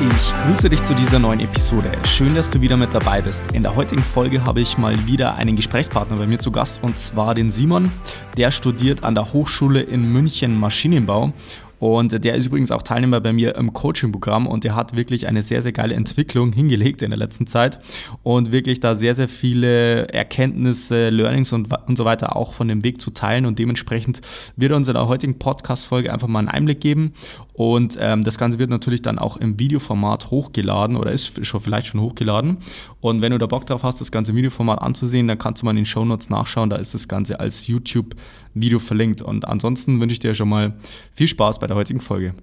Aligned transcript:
Ich 0.00 0.32
grüße 0.44 0.68
dich 0.68 0.80
zu 0.84 0.94
dieser 0.94 1.18
neuen 1.18 1.40
Episode. 1.40 1.90
Schön, 2.04 2.36
dass 2.36 2.48
du 2.52 2.60
wieder 2.60 2.76
mit 2.76 2.94
dabei 2.94 3.20
bist. 3.20 3.50
In 3.50 3.62
der 3.62 3.74
heutigen 3.74 4.02
Folge 4.02 4.44
habe 4.44 4.60
ich 4.60 4.78
mal 4.78 4.94
wieder 5.08 5.34
einen 5.34 5.56
Gesprächspartner 5.56 6.16
bei 6.16 6.28
mir 6.28 6.38
zu 6.38 6.52
Gast 6.52 6.78
und 6.82 6.96
zwar 6.96 7.34
den 7.34 7.50
Simon. 7.50 7.90
Der 8.36 8.52
studiert 8.52 9.02
an 9.02 9.16
der 9.16 9.32
Hochschule 9.32 9.80
in 9.80 10.12
München 10.12 10.56
Maschinenbau 10.56 11.32
und 11.78 12.24
der 12.24 12.34
ist 12.34 12.46
übrigens 12.46 12.70
auch 12.70 12.82
Teilnehmer 12.82 13.20
bei 13.20 13.32
mir 13.32 13.54
im 13.54 13.72
Coaching-Programm 13.72 14.46
und 14.46 14.64
der 14.64 14.74
hat 14.74 14.96
wirklich 14.96 15.28
eine 15.28 15.42
sehr, 15.42 15.62
sehr 15.62 15.72
geile 15.72 15.94
Entwicklung 15.94 16.52
hingelegt 16.52 17.02
in 17.02 17.10
der 17.10 17.18
letzten 17.18 17.46
Zeit 17.46 17.78
und 18.22 18.50
wirklich 18.52 18.80
da 18.80 18.94
sehr, 18.94 19.14
sehr 19.14 19.28
viele 19.28 20.08
Erkenntnisse, 20.08 21.10
Learnings 21.10 21.52
und, 21.52 21.68
und 21.86 21.96
so 21.96 22.04
weiter 22.04 22.34
auch 22.36 22.52
von 22.52 22.68
dem 22.68 22.82
Weg 22.82 23.00
zu 23.00 23.10
teilen 23.10 23.46
und 23.46 23.58
dementsprechend 23.58 24.20
wird 24.56 24.72
er 24.72 24.76
uns 24.76 24.88
in 24.88 24.94
der 24.94 25.06
heutigen 25.06 25.38
Podcast-Folge 25.38 26.12
einfach 26.12 26.28
mal 26.28 26.40
einen 26.40 26.48
Einblick 26.48 26.80
geben 26.80 27.12
und 27.54 27.96
ähm, 28.00 28.24
das 28.24 28.38
Ganze 28.38 28.58
wird 28.58 28.70
natürlich 28.70 29.02
dann 29.02 29.18
auch 29.18 29.36
im 29.36 29.58
Videoformat 29.58 30.30
hochgeladen 30.30 30.96
oder 30.96 31.12
ist 31.12 31.46
schon 31.46 31.60
vielleicht 31.60 31.86
schon 31.86 32.00
hochgeladen 32.00 32.58
und 33.00 33.22
wenn 33.22 33.30
du 33.30 33.38
da 33.38 33.46
Bock 33.46 33.66
drauf 33.66 33.84
hast, 33.84 34.00
das 34.00 34.10
ganze 34.10 34.34
Videoformat 34.34 34.82
anzusehen, 34.82 35.28
dann 35.28 35.38
kannst 35.38 35.62
du 35.62 35.66
mal 35.66 35.70
in 35.70 35.76
den 35.76 35.86
Show 35.86 36.04
Notes 36.04 36.28
nachschauen, 36.28 36.70
da 36.70 36.76
ist 36.76 36.94
das 36.94 37.06
Ganze 37.06 37.38
als 37.38 37.68
YouTube-Video 37.68 38.80
verlinkt 38.80 39.22
und 39.22 39.46
ansonsten 39.46 40.00
wünsche 40.00 40.14
ich 40.14 40.18
dir 40.18 40.34
schon 40.34 40.48
mal 40.48 40.74
viel 41.12 41.28
Spaß 41.28 41.60
bei 41.60 41.67
der 41.68 41.76
heutigen 41.76 42.00
Folge. 42.00 42.34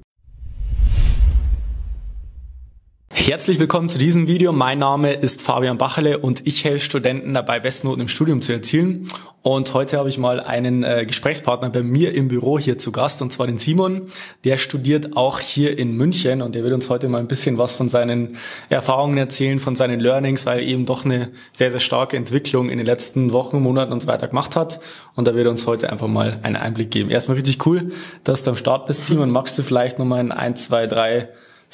Herzlich 3.17 3.59
willkommen 3.59 3.87
zu 3.87 3.97
diesem 3.97 4.27
Video. 4.27 4.51
Mein 4.51 4.77
Name 4.77 5.13
ist 5.13 5.41
Fabian 5.41 5.77
Bacherle 5.77 6.19
und 6.19 6.45
ich 6.45 6.63
helfe 6.65 6.83
Studenten 6.83 7.33
dabei, 7.33 7.59
Bestnoten 7.61 8.01
im 8.01 8.07
Studium 8.09 8.41
zu 8.41 8.51
erzielen. 8.51 9.07
Und 9.41 9.73
heute 9.73 9.97
habe 9.97 10.09
ich 10.09 10.17
mal 10.17 10.41
einen 10.41 10.83
äh, 10.83 11.05
Gesprächspartner 11.07 11.69
bei 11.69 11.81
mir 11.81 12.13
im 12.13 12.27
Büro 12.27 12.59
hier 12.59 12.77
zu 12.77 12.91
Gast, 12.91 13.21
und 13.21 13.31
zwar 13.31 13.47
den 13.47 13.57
Simon. 13.57 14.09
Der 14.43 14.57
studiert 14.57 15.15
auch 15.15 15.39
hier 15.39 15.79
in 15.79 15.95
München 15.95 16.41
und 16.41 16.55
der 16.55 16.63
wird 16.63 16.73
uns 16.73 16.89
heute 16.89 17.07
mal 17.07 17.19
ein 17.19 17.27
bisschen 17.27 17.57
was 17.57 17.77
von 17.77 17.87
seinen 17.87 18.37
Erfahrungen 18.69 19.17
erzählen, 19.17 19.59
von 19.59 19.75
seinen 19.75 20.01
Learnings, 20.01 20.45
weil 20.45 20.59
er 20.59 20.65
eben 20.65 20.85
doch 20.85 21.05
eine 21.05 21.31
sehr, 21.53 21.71
sehr 21.71 21.79
starke 21.79 22.17
Entwicklung 22.17 22.69
in 22.69 22.77
den 22.77 22.85
letzten 22.85 23.31
Wochen, 23.31 23.59
Monaten 23.59 23.93
und 23.93 24.01
so 24.01 24.07
weiter 24.07 24.27
gemacht 24.27 24.57
hat. 24.57 24.81
Und 25.15 25.25
da 25.27 25.33
wird 25.35 25.47
er 25.47 25.51
uns 25.51 25.65
heute 25.65 25.89
einfach 25.89 26.07
mal 26.07 26.37
einen 26.43 26.57
Einblick 26.57 26.91
geben. 26.91 27.09
Erstmal 27.09 27.37
richtig 27.37 27.65
cool, 27.65 27.91
dass 28.25 28.43
du 28.43 28.51
am 28.51 28.57
Start 28.57 28.85
bist, 28.87 29.07
Simon. 29.07 29.31
Magst 29.31 29.57
du 29.57 29.63
vielleicht 29.63 29.99
nochmal 29.99 30.19
in 30.19 30.33
ein, 30.33 30.57
zwei, 30.57 30.85
drei 30.85 31.29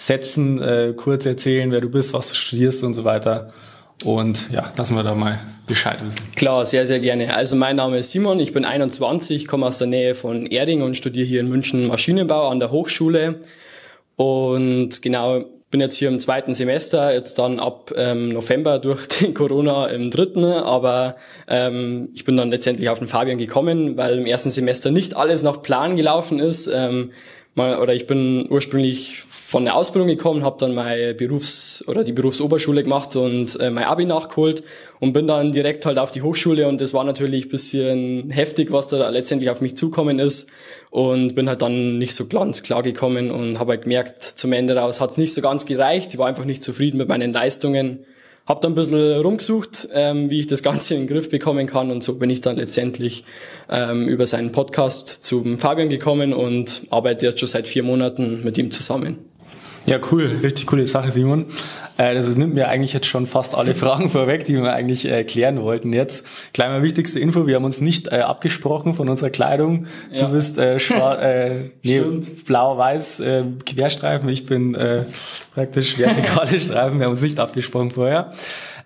Sätzen 0.05 0.59
äh, 0.59 0.93
kurz 0.95 1.27
erzählen, 1.27 1.71
wer 1.71 1.79
du 1.79 1.89
bist, 1.89 2.13
was 2.13 2.29
du 2.29 2.35
studierst 2.35 2.83
und 2.83 2.95
so 2.95 3.03
weiter. 3.03 3.53
Und 4.03 4.49
ja, 4.51 4.73
lassen 4.75 4.95
wir 4.95 5.03
da 5.03 5.13
mal 5.13 5.39
Bescheid 5.67 5.99
wissen. 6.03 6.25
Klar, 6.35 6.65
sehr, 6.65 6.87
sehr 6.87 6.99
gerne. 6.99 7.35
Also 7.35 7.55
mein 7.55 7.75
Name 7.75 7.99
ist 7.99 8.11
Simon, 8.11 8.39
ich 8.39 8.51
bin 8.51 8.65
21, 8.65 9.47
komme 9.47 9.67
aus 9.67 9.77
der 9.77 9.85
Nähe 9.85 10.15
von 10.15 10.47
Erding 10.47 10.81
und 10.81 10.97
studiere 10.97 11.27
hier 11.27 11.39
in 11.39 11.49
München 11.49 11.85
Maschinenbau 11.85 12.47
an 12.49 12.59
der 12.59 12.71
Hochschule. 12.71 13.41
Und 14.15 15.03
genau, 15.03 15.45
bin 15.69 15.81
jetzt 15.81 15.97
hier 15.97 16.09
im 16.09 16.17
zweiten 16.17 16.55
Semester, 16.55 17.13
jetzt 17.13 17.37
dann 17.37 17.59
ab 17.59 17.93
ähm, 17.95 18.29
November 18.29 18.79
durch 18.79 19.07
die 19.07 19.33
Corona 19.35 19.85
im 19.85 20.09
dritten, 20.09 20.45
aber 20.45 21.15
ähm, 21.47 22.09
ich 22.15 22.25
bin 22.25 22.37
dann 22.37 22.49
letztendlich 22.49 22.89
auf 22.89 22.97
den 22.97 23.07
Fabian 23.07 23.37
gekommen, 23.37 23.97
weil 23.97 24.17
im 24.17 24.25
ersten 24.25 24.49
Semester 24.49 24.89
nicht 24.89 25.15
alles 25.15 25.43
nach 25.43 25.61
Plan 25.61 25.95
gelaufen 25.95 26.39
ist. 26.39 26.65
Ähm, 26.73 27.11
mal, 27.53 27.79
oder 27.79 27.93
ich 27.93 28.07
bin 28.07 28.47
ursprünglich 28.49 29.23
von 29.51 29.65
der 29.65 29.75
Ausbildung 29.75 30.07
gekommen, 30.07 30.45
habe 30.45 30.55
dann 30.57 30.73
meine 30.73 31.13
Berufs- 31.13 31.83
oder 31.85 32.05
die 32.05 32.13
Berufsoberschule 32.13 32.83
gemacht 32.83 33.17
und 33.17 33.59
äh, 33.59 33.69
mein 33.69 33.83
Abi 33.83 34.05
nachgeholt 34.05 34.63
und 35.01 35.11
bin 35.11 35.27
dann 35.27 35.51
direkt 35.51 35.85
halt 35.85 35.97
auf 35.97 36.09
die 36.09 36.21
Hochschule 36.21 36.69
und 36.69 36.79
das 36.79 36.93
war 36.93 37.03
natürlich 37.03 37.49
bisschen 37.49 38.29
heftig, 38.29 38.71
was 38.71 38.87
da 38.87 39.09
letztendlich 39.09 39.49
auf 39.49 39.59
mich 39.59 39.75
zukommen 39.75 40.19
ist 40.19 40.49
und 40.89 41.35
bin 41.35 41.49
halt 41.49 41.61
dann 41.61 41.97
nicht 41.97 42.15
so 42.15 42.27
ganz 42.27 42.63
klar 42.63 42.81
gekommen 42.81 43.29
und 43.29 43.59
habe 43.59 43.71
halt 43.71 43.81
gemerkt, 43.81 44.23
zum 44.23 44.53
Ende 44.53 44.73
raus 44.77 45.01
hat 45.01 45.09
es 45.09 45.17
nicht 45.17 45.33
so 45.33 45.41
ganz 45.41 45.65
gereicht, 45.65 46.13
ich 46.13 46.17
war 46.17 46.27
einfach 46.27 46.45
nicht 46.45 46.63
zufrieden 46.63 46.97
mit 46.97 47.09
meinen 47.09 47.33
Leistungen 47.33 48.05
habe 48.47 48.59
dann 48.61 48.71
ein 48.71 48.75
bisschen 48.75 49.21
rumgesucht, 49.21 49.89
ähm, 49.93 50.29
wie 50.29 50.39
ich 50.39 50.47
das 50.47 50.63
Ganze 50.63 50.95
in 50.95 51.01
den 51.01 51.07
Griff 51.07 51.29
bekommen 51.29 51.67
kann 51.67 51.91
und 51.91 52.03
so 52.03 52.17
bin 52.17 52.29
ich 52.29 52.39
dann 52.39 52.55
letztendlich 52.55 53.25
ähm, 53.69 54.07
über 54.07 54.25
seinen 54.25 54.53
Podcast 54.53 55.25
zum 55.25 55.59
Fabian 55.59 55.89
gekommen 55.89 56.33
und 56.33 56.83
arbeite 56.89 57.25
jetzt 57.25 57.39
schon 57.39 57.47
seit 57.47 57.67
vier 57.67 57.83
Monaten 57.83 58.43
mit 58.43 58.57
ihm 58.57 58.71
zusammen. 58.71 59.30
Ja, 59.85 59.99
cool, 60.11 60.29
richtig 60.43 60.67
coole 60.67 60.85
Sache, 60.85 61.11
Simon. 61.11 61.45
Äh, 61.97 62.13
das 62.13 62.35
nimmt 62.35 62.53
mir 62.53 62.67
eigentlich 62.67 62.93
jetzt 62.93 63.07
schon 63.07 63.25
fast 63.25 63.55
alle 63.55 63.73
Fragen 63.75 64.09
vorweg, 64.09 64.45
die 64.45 64.53
wir 64.53 64.73
eigentlich 64.73 65.09
äh, 65.09 65.23
klären 65.23 65.61
wollten. 65.61 65.91
Jetzt 65.91 66.25
mal 66.57 66.83
wichtigste 66.83 67.19
Info, 67.19 67.47
wir 67.47 67.55
haben 67.55 67.65
uns 67.65 67.81
nicht 67.81 68.07
äh, 68.07 68.19
abgesprochen 68.19 68.93
von 68.93 69.09
unserer 69.09 69.31
Kleidung. 69.31 69.87
Ja. 70.11 70.25
Du 70.25 70.33
bist 70.33 70.59
äh, 70.59 70.75
äh, 70.77 71.71
nee, 71.83 72.01
blau-weiß 72.45 73.19
äh, 73.21 73.43
Querstreifen, 73.65 74.29
ich 74.29 74.45
bin 74.45 74.75
äh, 74.75 75.03
praktisch 75.53 75.97
vertikale 75.97 76.59
Streifen, 76.59 76.99
wir 76.99 77.05
haben 77.05 77.13
uns 77.13 77.23
nicht 77.23 77.39
abgesprochen 77.39 77.91
vorher. 77.91 78.31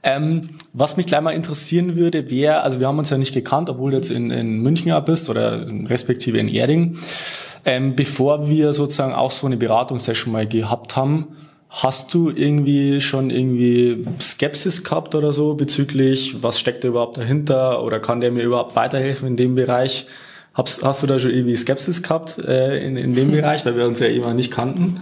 Ähm, 0.01 0.49
was 0.73 0.97
mich 0.97 1.07
gleich 1.07 1.21
mal 1.21 1.31
interessieren 1.31 1.95
würde, 1.95 2.29
wäre, 2.29 2.61
also 2.61 2.79
wir 2.79 2.87
haben 2.87 2.99
uns 2.99 3.09
ja 3.09 3.17
nicht 3.17 3.33
gekannt, 3.33 3.69
obwohl 3.71 3.91
du 3.91 3.97
jetzt 3.97 4.11
in, 4.11 4.29
in 4.29 4.61
München 4.61 4.89
ja 4.89 4.99
bist 4.99 5.29
oder 5.29 5.65
respektive 5.89 6.37
in 6.37 6.47
Erding. 6.47 6.99
Ähm, 7.65 7.95
bevor 7.95 8.47
wir 8.47 8.73
sozusagen 8.73 9.13
auch 9.13 9.31
so 9.31 9.47
eine 9.47 9.57
Beratungssession 9.57 10.31
mal 10.31 10.47
gehabt 10.47 10.95
haben, 10.95 11.35
hast 11.69 12.13
du 12.13 12.29
irgendwie 12.29 13.01
schon 13.01 13.29
irgendwie 13.29 14.05
Skepsis 14.21 14.83
gehabt 14.83 15.15
oder 15.15 15.33
so 15.33 15.55
bezüglich, 15.55 16.41
was 16.41 16.59
steckt 16.59 16.83
da 16.83 16.87
überhaupt 16.87 17.17
dahinter 17.17 17.83
oder 17.83 17.99
kann 17.99 18.21
der 18.21 18.31
mir 18.31 18.43
überhaupt 18.43 18.75
weiterhelfen 18.75 19.29
in 19.29 19.35
dem 19.35 19.55
Bereich? 19.55 20.07
Hast, 20.53 20.85
hast 20.85 21.03
du 21.03 21.07
da 21.07 21.19
schon 21.19 21.31
irgendwie 21.31 21.55
Skepsis 21.55 22.01
gehabt 22.01 22.37
äh, 22.37 22.77
in, 22.85 22.95
in 22.95 23.13
dem 23.13 23.31
Bereich, 23.31 23.65
weil 23.65 23.75
wir 23.75 23.85
uns 23.85 23.99
ja 23.99 24.07
immer 24.07 24.33
nicht 24.33 24.51
kannten? 24.51 25.01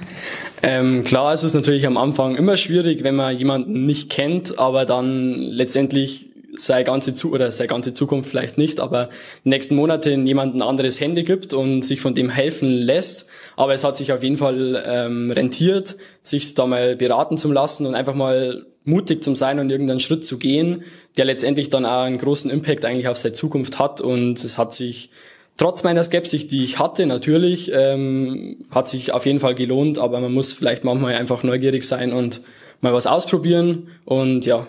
Ähm, 0.64 1.04
klar, 1.04 1.32
es 1.32 1.44
ist 1.44 1.54
natürlich 1.54 1.86
am 1.86 1.98
Anfang 1.98 2.36
immer 2.36 2.58
schwierig, 2.58 3.04
wenn 3.04 3.16
man 3.16 3.38
jemanden 3.38 3.86
nicht 3.86 4.10
kennt, 4.10 4.58
aber 4.58 4.86
dann 4.86 5.34
letztendlich 5.36 6.32
seine 6.56 6.84
ganze 6.84 7.14
Zu 7.14 7.32
oder 7.32 7.52
seine 7.52 7.68
ganze 7.68 7.94
Zukunft 7.94 8.30
vielleicht 8.30 8.58
nicht, 8.58 8.80
aber 8.80 9.10
die 9.44 9.50
nächsten 9.50 9.76
Monate 9.76 10.12
in 10.12 10.26
jemand 10.26 10.56
ein 10.56 10.62
anderes 10.62 11.00
Handy 11.00 11.24
gibt 11.24 11.54
und 11.54 11.84
sich 11.84 12.02
von 12.02 12.14
dem 12.14 12.30
helfen 12.30 12.70
lässt. 12.70 13.28
Aber 13.56 13.74
es 13.74 13.84
hat 13.84 13.98
sich 13.98 14.12
auf 14.12 14.24
jeden 14.24 14.38
Fall 14.38 14.84
ähm, 14.86 15.32
rentiert, 15.32 15.98
sich 16.22 16.54
da 16.54 16.68
mal 16.68 16.96
beraten 16.96 17.38
zu 17.38 17.52
lassen 17.52 17.86
und 17.86 17.96
einfach 17.96 18.16
mal 18.16 18.66
mutig 18.86 19.24
zu 19.24 19.36
sein 19.36 19.60
und 19.60 19.70
irgendeinen 19.70 20.00
Schritt 20.00 20.26
zu 20.26 20.38
gehen, 20.38 20.84
der 21.18 21.26
letztendlich 21.26 21.70
dann 21.70 21.86
auch 21.86 22.04
einen 22.04 22.18
großen 22.18 22.52
Impact 22.52 22.86
eigentlich 22.86 23.08
auf 23.08 23.18
seine 23.18 23.34
Zukunft 23.34 23.80
hat. 23.80 24.02
Und 24.02 24.44
es 24.44 24.58
hat 24.58 24.74
sich 24.74 25.10
trotz 25.58 25.84
meiner 25.84 26.04
Skepsis, 26.04 26.48
die 26.48 26.64
ich 26.64 26.80
hatte, 26.80 27.06
natürlich, 27.06 27.72
ähm, 27.74 28.66
hat 28.72 28.90
sich 28.90 29.14
auf 29.14 29.26
jeden 29.26 29.40
Fall 29.40 29.56
gelohnt, 29.56 30.00
aber 30.00 30.20
man 30.20 30.34
muss 30.34 30.54
vielleicht 30.54 30.84
manchmal 30.84 31.16
einfach 31.16 31.44
neugierig 31.44 31.84
sein 31.86 32.12
und 32.12 32.42
mal 32.82 32.94
was 32.94 33.08
ausprobieren. 33.08 33.88
Und 34.06 34.46
ja, 34.46 34.68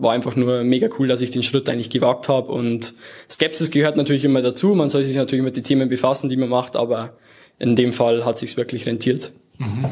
war 0.00 0.12
einfach 0.12 0.36
nur 0.36 0.64
mega 0.64 0.88
cool, 0.98 1.08
dass 1.08 1.22
ich 1.22 1.30
den 1.30 1.42
Schritt 1.42 1.68
eigentlich 1.68 1.90
gewagt 1.90 2.28
habe. 2.28 2.50
Und 2.52 2.94
Skepsis 3.30 3.70
gehört 3.70 3.96
natürlich 3.96 4.24
immer 4.24 4.42
dazu. 4.42 4.74
Man 4.74 4.88
soll 4.88 5.04
sich 5.04 5.16
natürlich 5.16 5.44
mit 5.44 5.56
den 5.56 5.64
Themen 5.64 5.88
befassen, 5.88 6.28
die 6.28 6.36
man 6.36 6.48
macht, 6.48 6.76
aber 6.76 7.16
in 7.58 7.76
dem 7.76 7.92
Fall 7.92 8.24
hat 8.24 8.38
sich's 8.38 8.56
wirklich 8.56 8.86
rentiert. 8.86 9.32
Mhm. 9.58 9.86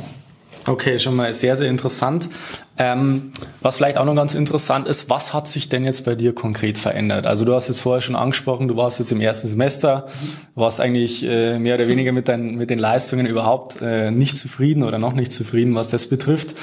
Okay, 0.66 0.98
schon 0.98 1.14
mal 1.14 1.32
sehr, 1.32 1.54
sehr 1.54 1.68
interessant. 1.68 2.28
Ähm, 2.78 3.32
was 3.62 3.78
vielleicht 3.78 3.96
auch 3.96 4.04
noch 4.04 4.14
ganz 4.14 4.34
interessant 4.34 4.86
ist, 4.86 5.08
was 5.08 5.32
hat 5.32 5.48
sich 5.48 5.68
denn 5.68 5.84
jetzt 5.84 6.04
bei 6.04 6.14
dir 6.14 6.34
konkret 6.34 6.76
verändert? 6.76 7.26
Also 7.26 7.44
du 7.44 7.54
hast 7.54 7.68
jetzt 7.68 7.80
vorher 7.80 8.02
schon 8.02 8.16
angesprochen, 8.16 8.68
du 8.68 8.76
warst 8.76 8.98
jetzt 8.98 9.12
im 9.12 9.20
ersten 9.20 9.48
Semester, 9.48 10.06
warst 10.54 10.80
eigentlich 10.80 11.24
äh, 11.24 11.58
mehr 11.58 11.76
oder 11.76 11.88
weniger 11.88 12.12
mit, 12.12 12.28
deinen, 12.28 12.56
mit 12.56 12.68
den 12.68 12.78
Leistungen 12.78 13.26
überhaupt 13.26 13.80
äh, 13.80 14.10
nicht 14.10 14.36
zufrieden 14.36 14.82
oder 14.82 14.98
noch 14.98 15.14
nicht 15.14 15.32
zufrieden, 15.32 15.74
was 15.74 15.88
das 15.88 16.06
betrifft. 16.06 16.54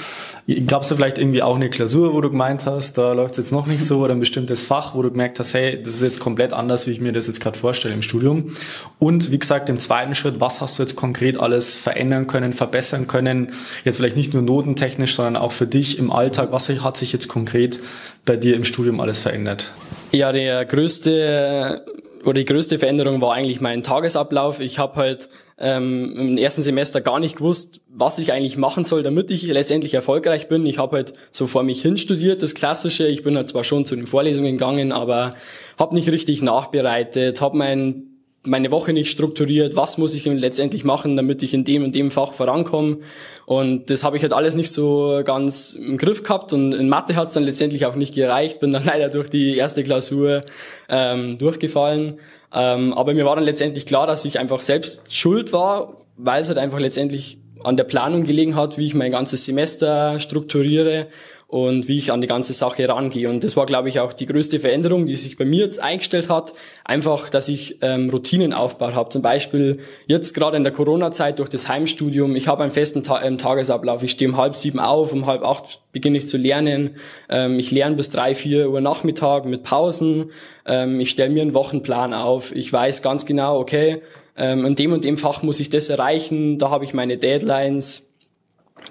Gab 0.68 0.83
es 0.83 0.89
da 0.89 0.95
vielleicht 0.95 1.18
irgendwie 1.18 1.42
auch 1.42 1.56
eine 1.56 1.69
Klausur, 1.69 2.13
wo 2.13 2.21
du 2.21 2.30
gemeint 2.30 2.66
hast, 2.68 2.98
da 2.98 3.13
läuft 3.13 3.31
es 3.31 3.45
jetzt 3.45 3.51
noch 3.51 3.66
nicht 3.66 3.83
so 3.83 4.00
oder 4.00 4.13
ein 4.13 4.19
bestimmtes 4.19 4.63
Fach, 4.63 4.94
wo 4.94 5.01
du 5.01 5.09
gemerkt 5.09 5.39
hast, 5.39 5.54
hey, 5.54 5.81
das 5.81 5.95
ist 5.95 6.01
jetzt 6.01 6.19
komplett 6.19 6.54
anders, 6.54 6.86
wie 6.86 6.92
ich 6.92 7.01
mir 7.01 7.12
das 7.12 7.27
jetzt 7.27 7.42
gerade 7.42 7.57
vorstelle 7.57 7.94
im 7.94 8.01
Studium. 8.01 8.51
Und 9.00 9.31
wie 9.31 9.39
gesagt, 9.39 9.68
im 9.69 9.80
zweiten 9.80 10.13
Schritt, 10.16 10.39
was 10.39 10.62
hast 10.62 10.77
du 10.77 10.83
jetzt 10.83 10.95
konkret 10.95 11.39
alles 11.39 11.75
verändern 11.75 12.27
können, 12.27 12.54
verbessern 12.54 13.07
können? 13.07 13.51
Jetzt 13.83 13.98
vielleicht 13.98 14.18
nicht 14.18 14.33
nur 14.33 14.44
notentechnisch, 14.44 15.16
sondern 15.16 15.38
auch 15.38 15.51
für 15.51 15.66
dich 15.66 16.02
im 16.03 16.11
Alltag? 16.11 16.51
Was 16.51 16.69
hat 16.69 16.97
sich 16.97 17.11
jetzt 17.11 17.27
konkret 17.27 17.79
bei 18.25 18.35
dir 18.35 18.55
im 18.55 18.63
Studium 18.63 19.00
alles 19.00 19.19
verändert? 19.19 19.73
Ja, 20.11 20.31
der 20.31 20.65
größte 20.65 21.83
oder 22.23 22.35
die 22.35 22.45
größte 22.45 22.79
Veränderung 22.79 23.21
war 23.21 23.33
eigentlich 23.33 23.59
mein 23.61 23.83
Tagesablauf. 23.83 24.59
Ich 24.59 24.79
habe 24.79 24.95
halt 24.95 25.29
ähm, 25.57 26.15
im 26.17 26.38
ersten 26.38 26.61
Semester 26.61 27.01
gar 27.01 27.19
nicht 27.19 27.38
gewusst, 27.38 27.81
was 27.89 28.19
ich 28.19 28.31
eigentlich 28.31 28.57
machen 28.57 28.83
soll, 28.83 29.03
damit 29.03 29.29
ich 29.31 29.44
letztendlich 29.44 29.94
erfolgreich 29.94 30.47
bin. 30.47 30.65
Ich 30.65 30.77
habe 30.77 30.97
halt 30.97 31.13
so 31.31 31.47
vor 31.47 31.63
mich 31.63 31.81
hin 31.81 31.97
studiert, 31.97 32.41
das 32.41 32.56
Klassische. 32.56 33.07
Ich 33.07 33.23
bin 33.23 33.35
halt 33.35 33.47
zwar 33.47 33.63
schon 33.63 33.85
zu 33.85 33.95
den 33.95 34.07
Vorlesungen 34.07 34.53
gegangen, 34.53 34.91
aber 34.91 35.35
habe 35.77 35.95
nicht 35.95 36.09
richtig 36.11 36.41
nachbereitet, 36.41 37.41
habe 37.41 37.57
mein 37.57 38.12
meine 38.45 38.72
Woche 38.72 38.92
nicht 38.92 39.10
strukturiert, 39.10 39.75
was 39.75 39.98
muss 39.98 40.16
ich 40.16 40.25
letztendlich 40.25 40.84
machen, 40.84 41.16
damit 41.16 41.44
ich 41.44 41.54
in 41.54 41.63
dem 41.63 41.84
und 41.84 41.95
dem 41.95 42.12
Fach 42.12 42.34
vorankomme. 42.34 42.98
Und 43.45 43.90
das 43.90 44.04
habe 44.04 44.18
ich 44.18 44.24
halt 44.24 44.34
alles 44.34 44.56
nicht 44.56 44.72
so 44.72 45.22
ganz 45.24 45.74
im 45.74 45.98
Griff 45.98 46.24
gehabt 46.24 46.51
und 46.51 46.74
in 46.74 46.90
Mathe 46.90 47.16
hat 47.16 47.30
es 47.30 47.34
dann 47.34 47.44
letztendlich 47.44 47.86
auch 47.86 47.95
nicht 47.95 48.16
gereicht, 48.16 48.60
bin 48.60 48.72
dann 48.72 48.86
leider 48.86 49.07
durch 49.07 49.30
die 49.30 49.56
erste 49.56 49.84
Klausur 49.84 50.44
ähm, 50.90 51.38
durchgefallen. 51.38 52.19
Ähm, 52.54 52.94
aber 52.94 53.13
mir 53.13 53.25
war 53.25 53.36
dann 53.36 53.45
letztendlich 53.45 53.86
klar, 53.86 54.07
dass 54.07 54.25
ich 54.25 54.40
einfach 54.40 54.62
selbst 54.62 55.13
schuld 55.13 55.54
war, 55.54 55.98
weil 56.18 56.42
es 56.42 56.50
halt 56.50 56.57
einfach 56.57 56.80
letztendlich 56.80 57.40
an 57.63 57.78
der 57.78 57.86
Planung 57.86 58.24
gelegen 58.24 58.56
hat, 58.56 58.78
wie 58.78 58.86
ich 58.86 58.94
mein 58.94 59.12
ganzes 59.12 59.45
Semester 59.45 60.19
strukturiere 60.19 61.07
und 61.48 61.88
wie 61.88 61.98
ich 61.98 62.12
an 62.12 62.22
die 62.22 62.28
ganze 62.28 62.54
Sache 62.54 62.88
rangehe. 62.90 63.30
Und 63.30 63.44
das 63.44 63.56
war, 63.56 63.66
glaube 63.66 63.90
ich, 63.90 64.00
auch 64.00 64.13
die 64.13 64.25
größte 64.25 64.60
Veränderung, 64.60 65.06
die 65.06 65.16
sich 65.16 65.38
bei 65.38 65.45
mir 65.45 65.66
jetzt 65.66 65.81
eingestellt 65.81 66.30
hat. 66.30 66.54
Einfach, 66.84 67.30
dass 67.30 67.48
ich 67.48 67.78
ähm, 67.81 68.10
Routinen 68.10 68.54
aufgebaut 68.54 68.95
habe. 68.95 69.10
Zum 69.10 69.22
Beispiel 69.22 69.80
jetzt 70.07 70.34
gerade 70.34 70.57
in 70.57 70.63
der 70.63 70.74
Corona-Zeit 70.74 71.40
durch 71.40 71.50
das 71.50 71.68
Heimstudium. 71.68 72.36
Ich 72.36 72.48
habe 72.48 72.63
einen 72.63 72.72
festen 72.72 73.04
Ta 73.04 73.22
ähm, 73.22 73.38
Tagesablauf. 73.38 74.04
Ich 74.04 74.12
stehe 74.12 74.30
um 74.30 74.38
halb 74.38 74.56
sieben 74.56 74.80
auf, 74.80 75.13
um 75.13 75.25
halb 75.25 75.44
acht 75.44 75.81
beginne 75.92 76.18
ich 76.18 76.28
zu 76.28 76.38
lernen. 76.38 76.98
Ähm, 77.30 77.60
ich 77.60 77.72
lerne 77.72 77.95
bis 77.95 78.10
drei, 78.10 78.34
vier 78.34 78.69
Uhr 78.69 78.81
Nachmittag 78.81 79.45
mit 79.45 79.63
Pausen. 79.63 80.31
Ähm, 80.66 81.00
ich 81.00 81.12
stelle 81.12 81.30
mir 81.30 81.44
einen 81.44 81.54
Wochenplan 81.54 82.13
auf. 82.13 82.56
Ich 82.56 82.74
weiß 82.74 83.01
ganz 83.04 83.25
genau, 83.25 83.60
okay, 83.60 84.01
ähm, 84.36 84.66
in 84.66 84.75
dem 84.75 84.92
und 84.94 85.06
dem 85.06 85.18
Fach 85.18 85.44
muss 85.44 85.60
ich 85.60 85.69
das 85.69 85.90
erreichen. 85.90 86.57
Da 86.57 86.69
habe 86.72 86.84
ich 86.84 86.94
meine 86.94 87.18
Deadlines 87.18 88.12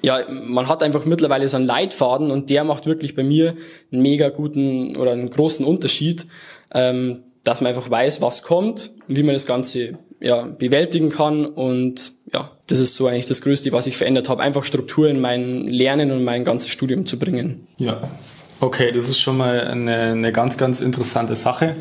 ja, 0.00 0.20
man 0.30 0.68
hat 0.68 0.82
einfach 0.82 1.04
mittlerweile 1.04 1.48
so 1.48 1.56
einen 1.56 1.66
Leitfaden 1.66 2.30
und 2.30 2.50
der 2.50 2.64
macht 2.64 2.86
wirklich 2.86 3.14
bei 3.14 3.22
mir 3.22 3.54
einen 3.92 4.02
mega 4.02 4.30
guten 4.30 4.96
oder 4.96 5.12
einen 5.12 5.30
großen 5.30 5.64
Unterschied, 5.64 6.26
ähm, 6.74 7.22
dass 7.44 7.60
man 7.60 7.68
einfach 7.68 7.90
weiß, 7.90 8.20
was 8.20 8.42
kommt 8.42 8.92
wie 9.08 9.22
man 9.22 9.34
das 9.34 9.46
Ganze 9.46 9.98
ja, 10.20 10.42
bewältigen 10.42 11.10
kann 11.10 11.44
und 11.46 12.12
ja, 12.32 12.50
das 12.66 12.78
ist 12.78 12.94
so 12.94 13.06
eigentlich 13.06 13.26
das 13.26 13.42
Größte, 13.42 13.72
was 13.72 13.86
ich 13.86 13.96
verändert 13.96 14.28
habe, 14.28 14.42
einfach 14.42 14.64
Struktur 14.64 15.08
in 15.08 15.20
mein 15.20 15.66
Lernen 15.66 16.10
und 16.12 16.24
mein 16.24 16.44
ganzes 16.44 16.70
Studium 16.70 17.04
zu 17.04 17.18
bringen. 17.18 17.66
Ja, 17.78 18.08
okay, 18.60 18.92
das 18.92 19.08
ist 19.08 19.20
schon 19.20 19.36
mal 19.36 19.60
eine, 19.60 20.12
eine 20.12 20.32
ganz, 20.32 20.56
ganz 20.56 20.80
interessante 20.80 21.36
Sache. 21.36 21.76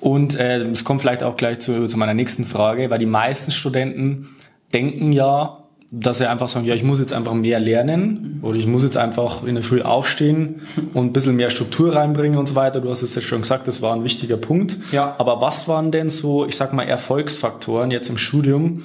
Und 0.00 0.38
äh, 0.38 0.58
es 0.64 0.84
kommt 0.84 1.00
vielleicht 1.00 1.22
auch 1.22 1.36
gleich 1.36 1.60
zu, 1.60 1.86
zu 1.86 1.96
meiner 1.96 2.14
nächsten 2.14 2.44
Frage, 2.44 2.90
weil 2.90 2.98
die 2.98 3.06
meisten 3.06 3.52
Studenten 3.52 4.28
denken 4.74 5.12
ja, 5.12 5.57
dass 5.90 6.18
sie 6.18 6.28
einfach 6.28 6.48
sagen, 6.48 6.66
ja, 6.66 6.74
ich 6.74 6.84
muss 6.84 6.98
jetzt 6.98 7.14
einfach 7.14 7.32
mehr 7.32 7.58
lernen 7.58 8.40
oder 8.42 8.58
ich 8.58 8.66
muss 8.66 8.82
jetzt 8.82 8.98
einfach 8.98 9.44
in 9.44 9.54
der 9.54 9.64
Früh 9.64 9.80
aufstehen 9.80 10.62
und 10.94 11.06
ein 11.06 11.12
bisschen 11.12 11.36
mehr 11.36 11.48
Struktur 11.50 11.94
reinbringen 11.94 12.38
und 12.38 12.46
so 12.46 12.54
weiter. 12.54 12.80
Du 12.80 12.90
hast 12.90 13.02
es 13.02 13.14
jetzt 13.14 13.26
schon 13.26 13.40
gesagt, 13.40 13.68
das 13.68 13.80
war 13.80 13.94
ein 13.94 14.04
wichtiger 14.04 14.36
Punkt. 14.36 14.76
Ja. 14.92 15.14
Aber 15.18 15.40
was 15.40 15.66
waren 15.66 15.90
denn 15.90 16.10
so, 16.10 16.46
ich 16.46 16.56
sag 16.56 16.74
mal, 16.74 16.82
Erfolgsfaktoren 16.82 17.90
jetzt 17.90 18.10
im 18.10 18.18
Studium, 18.18 18.82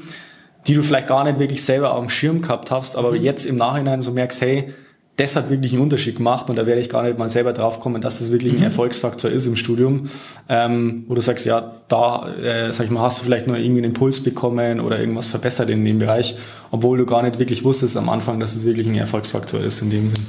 die 0.65 0.75
du 0.75 0.83
vielleicht 0.83 1.07
gar 1.07 1.25
nicht 1.25 1.39
wirklich 1.39 1.63
selber 1.63 1.93
auf 1.93 1.99
dem 1.99 2.09
Schirm 2.09 2.41
gehabt 2.41 2.71
hast, 2.71 2.95
aber 2.95 3.11
mhm. 3.11 3.17
jetzt 3.17 3.45
im 3.45 3.57
Nachhinein 3.57 4.01
so 4.01 4.11
merkst, 4.11 4.41
hey, 4.41 4.73
das 5.15 5.35
hat 5.35 5.49
wirklich 5.51 5.73
einen 5.73 5.81
Unterschied 5.81 6.15
gemacht 6.15 6.49
und 6.49 6.55
da 6.55 6.65
werde 6.65 6.81
ich 6.81 6.89
gar 6.89 7.03
nicht 7.03 7.19
mal 7.19 7.29
selber 7.29 7.53
drauf 7.53 7.79
kommen, 7.79 8.01
dass 8.01 8.19
das 8.19 8.31
wirklich 8.31 8.53
ein 8.53 8.59
mhm. 8.59 8.65
Erfolgsfaktor 8.65 9.29
ist 9.29 9.45
im 9.45 9.55
Studium, 9.55 10.09
ähm, 10.49 11.05
wo 11.07 11.13
du 11.13 11.21
sagst, 11.21 11.45
ja, 11.45 11.81
da, 11.87 12.33
äh, 12.35 12.73
sag 12.73 12.85
ich 12.85 12.91
mal, 12.91 13.01
hast 13.01 13.21
du 13.21 13.25
vielleicht 13.25 13.45
nur 13.45 13.57
irgendwie 13.57 13.81
einen 13.81 13.91
Impuls 13.91 14.23
bekommen 14.23 14.79
oder 14.79 14.99
irgendwas 14.99 15.29
verbessert 15.29 15.69
in 15.69 15.85
dem 15.85 15.99
Bereich, 15.99 16.35
obwohl 16.71 16.97
du 16.97 17.05
gar 17.05 17.21
nicht 17.21 17.37
wirklich 17.37 17.63
wusstest 17.63 17.95
am 17.95 18.09
Anfang, 18.09 18.39
dass 18.39 18.55
es 18.55 18.65
wirklich 18.65 18.87
ein 18.87 18.95
Erfolgsfaktor 18.95 19.59
ist 19.61 19.81
in 19.81 19.91
dem 19.91 20.09
Sinn. 20.09 20.25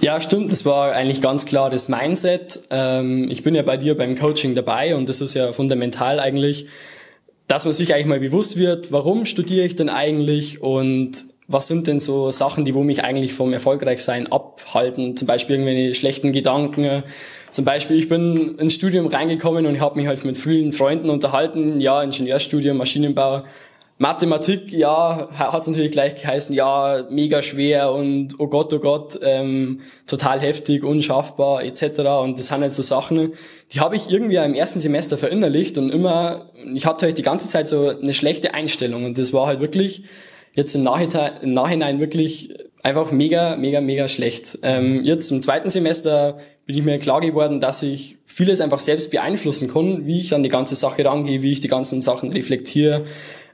Ja, 0.00 0.20
stimmt. 0.20 0.52
Das 0.52 0.64
war 0.64 0.92
eigentlich 0.92 1.20
ganz 1.20 1.44
klar 1.44 1.68
das 1.68 1.88
Mindset. 1.88 2.60
Ähm, 2.70 3.28
ich 3.28 3.42
bin 3.42 3.54
ja 3.56 3.62
bei 3.62 3.76
dir 3.76 3.96
beim 3.96 4.16
Coaching 4.16 4.54
dabei 4.54 4.94
und 4.94 5.08
das 5.08 5.20
ist 5.20 5.34
ja 5.34 5.52
fundamental 5.52 6.20
eigentlich, 6.20 6.66
dass 7.48 7.64
man 7.64 7.74
sich 7.74 7.92
eigentlich 7.92 8.06
mal 8.06 8.20
bewusst 8.20 8.56
wird, 8.56 8.92
warum 8.92 9.26
studiere 9.26 9.66
ich 9.66 9.74
denn 9.74 9.88
eigentlich 9.88 10.62
und 10.62 11.24
was 11.48 11.66
sind 11.66 11.86
denn 11.86 12.00
so 12.00 12.30
Sachen, 12.30 12.64
die 12.64 12.74
wo 12.74 12.82
mich 12.82 13.04
eigentlich 13.04 13.34
vom 13.34 13.52
Erfolgreichsein 13.52 14.30
abhalten? 14.30 15.16
Zum 15.16 15.26
Beispiel 15.26 15.56
irgendwelche 15.56 15.94
schlechten 15.94 16.32
Gedanken. 16.32 17.02
Zum 17.50 17.64
Beispiel, 17.64 17.98
ich 17.98 18.08
bin 18.08 18.56
ins 18.58 18.74
Studium 18.74 19.06
reingekommen 19.06 19.66
und 19.66 19.74
ich 19.74 19.80
habe 19.80 19.98
mich 19.98 20.06
halt 20.06 20.24
mit 20.24 20.38
vielen 20.38 20.72
Freunden 20.72 21.10
unterhalten. 21.10 21.80
Ja, 21.80 22.02
Ingenieurstudium, 22.02 22.76
Maschinenbau. 22.76 23.42
Mathematik, 23.98 24.72
ja, 24.72 25.28
hat 25.32 25.60
es 25.60 25.68
natürlich 25.68 25.92
gleich 25.92 26.16
geheißen, 26.16 26.56
ja, 26.56 27.06
mega 27.08 27.40
schwer 27.40 27.92
und 27.92 28.34
oh 28.38 28.48
Gott, 28.48 28.72
oh 28.72 28.80
Gott, 28.80 29.20
ähm, 29.22 29.80
total 30.08 30.40
heftig, 30.40 30.82
unschaffbar 30.82 31.62
etc. 31.62 32.00
Und 32.20 32.36
das 32.36 32.48
sind 32.48 32.62
halt 32.62 32.74
so 32.74 32.82
Sachen, 32.82 33.34
die 33.72 33.78
habe 33.78 33.94
ich 33.94 34.10
irgendwie 34.10 34.36
im 34.36 34.54
ersten 34.54 34.80
Semester 34.80 35.16
verinnerlicht 35.16 35.78
und 35.78 35.90
immer, 35.90 36.50
ich 36.74 36.84
hatte 36.84 37.06
halt 37.06 37.16
die 37.16 37.22
ganze 37.22 37.46
Zeit 37.46 37.68
so 37.68 37.90
eine 37.90 38.12
schlechte 38.12 38.54
Einstellung 38.54 39.04
und 39.04 39.18
das 39.18 39.32
war 39.32 39.46
halt 39.46 39.60
wirklich 39.60 40.02
jetzt 40.54 40.74
im 40.74 40.82
Nachhinein, 40.82 41.32
im 41.42 41.54
Nachhinein 41.54 42.00
wirklich 42.00 42.54
einfach 42.82 43.12
mega, 43.12 43.56
mega, 43.56 43.80
mega 43.80 44.08
schlecht. 44.08 44.58
Ähm, 44.62 45.04
jetzt 45.04 45.30
im 45.30 45.40
zweiten 45.40 45.70
Semester 45.70 46.38
bin 46.66 46.76
ich 46.76 46.82
mir 46.82 46.98
klar 46.98 47.20
geworden, 47.20 47.60
dass 47.60 47.82
ich 47.82 48.18
vieles 48.26 48.60
einfach 48.60 48.80
selbst 48.80 49.10
beeinflussen 49.10 49.72
kann, 49.72 50.06
wie 50.06 50.18
ich 50.18 50.34
an 50.34 50.42
die 50.42 50.48
ganze 50.48 50.74
Sache 50.74 51.04
rangehe, 51.04 51.42
wie 51.42 51.52
ich 51.52 51.60
die 51.60 51.68
ganzen 51.68 52.00
Sachen 52.00 52.30
reflektiere, 52.30 53.04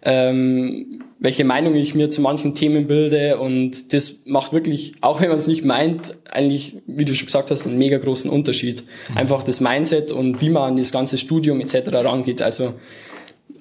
ähm, 0.03 1.03
welche 1.19 1.45
Meinung 1.45 1.75
ich 1.75 1.95
mir 1.95 2.11
zu 2.11 2.21
manchen 2.21 2.55
Themen 2.55 2.87
bilde 2.87 3.39
und 3.39 3.93
das 3.93 4.23
macht 4.27 4.53
wirklich, 4.53 4.93
auch 5.01 5.21
wenn 5.21 5.29
man 5.29 5.39
es 5.39 5.49
nicht 5.49 5.65
meint, 5.65 6.15
eigentlich, 6.31 6.77
wie 6.87 7.05
du 7.05 7.15
schon 7.15 7.27
gesagt 7.27 7.51
hast, 7.51 7.67
einen 7.67 7.77
mega 7.77 7.99
großen 7.99 8.31
Unterschied. 8.31 8.85
Mhm. 9.11 9.19
Einfach 9.19 9.43
das 9.43 9.61
Mindset 9.61 10.13
und 10.13 10.41
wie 10.41 10.51
man 10.51 10.71
an 10.71 10.77
das 10.77 10.93
ganze 10.93 11.19
Studium 11.19 11.61
etc. 11.61 11.89
rangeht. 11.93 12.41
Also 12.41 12.75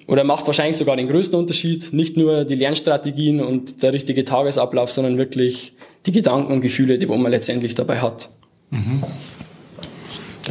oder 0.08 0.24
macht 0.24 0.46
wahrscheinlich 0.46 0.76
sogar 0.76 0.96
den 0.96 1.06
größten 1.06 1.38
Unterschied. 1.38 1.92
Nicht 1.92 2.16
nur 2.16 2.44
die 2.44 2.54
Lernstrategien 2.54 3.40
und 3.40 3.82
der 3.82 3.92
richtige 3.92 4.24
Tagesablauf, 4.24 4.90
sondern 4.90 5.18
wirklich 5.18 5.74
die 6.06 6.12
Gedanken 6.12 6.52
und 6.52 6.62
Gefühle, 6.62 6.98
die 6.98 7.06
man 7.06 7.30
letztendlich 7.30 7.74
dabei 7.74 8.00
hat. 8.00 8.30
Mhm. 8.70 9.02